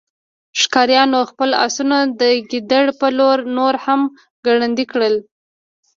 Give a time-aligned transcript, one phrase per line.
[0.61, 4.01] ښکاریانو خپل آسونه د ګیدړ په لور نور هم
[4.45, 5.15] ګړندي کړل